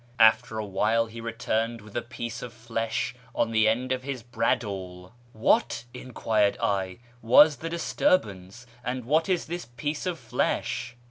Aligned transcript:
After 0.19 0.57
a 0.57 0.65
while 0.65 1.05
he 1.05 1.21
returned 1.21 1.79
with 1.81 1.95
a 1.95 2.01
piece 2.01 2.41
of 2.41 2.53
flesh 2.53 3.13
on 3.35 3.51
the 3.51 3.67
end 3.67 3.91
of 3.91 4.01
his 4.01 4.23
bradawl.' 4.23 5.11
What,' 5.31 5.85
enquired 5.93 6.57
I,' 6.59 6.97
was 7.35 7.57
the 7.57 7.69
disturbance, 7.69 8.65
and 8.83 9.05
what 9.05 9.29
is 9.29 9.45
this 9.45 9.65
piece 9.77 10.07
of 10.07 10.17
flesh 10.17 10.95